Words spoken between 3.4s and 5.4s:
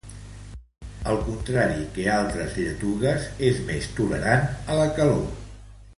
és més tolerant a la calor.